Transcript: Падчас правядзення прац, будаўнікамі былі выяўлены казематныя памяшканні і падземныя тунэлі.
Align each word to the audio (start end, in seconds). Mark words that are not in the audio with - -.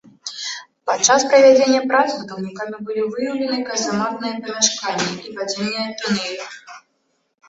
Падчас 0.89 1.25
правядзення 1.33 1.81
прац, 1.91 2.05
будаўнікамі 2.21 2.77
былі 2.87 3.03
выяўлены 3.11 3.59
казематныя 3.67 4.33
памяшканні 4.47 5.11
і 5.29 5.37
падземныя 5.37 5.85
тунэлі. 6.01 6.49